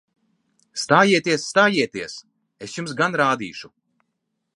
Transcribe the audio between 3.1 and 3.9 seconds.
rādīšu!